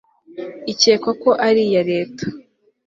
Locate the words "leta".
1.91-2.25